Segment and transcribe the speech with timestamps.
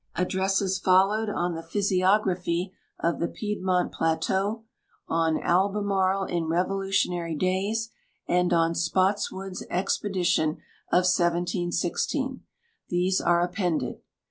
[0.15, 4.63] Addresses followed on the" Physiography of tlie Piedmont Plateau,"
[5.07, 7.91] on Albemarle in Revolutionary Days,"
[8.27, 10.57] and on" Spottswood's Expedition
[10.91, 12.41] of 1716;"
[12.89, 14.01] these are appended.